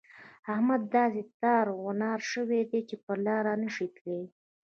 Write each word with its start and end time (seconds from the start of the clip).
احمد 0.53 0.81
داسې 0.95 1.21
تار 1.41 1.65
و 1.83 1.89
نار 2.01 2.19
شوی 2.31 2.61
دی 2.71 2.81
چې 2.89 2.95
پر 3.03 3.17
لاره 3.27 3.53
نه 3.63 3.69
شي 3.75 3.87
تلای. 3.95 4.25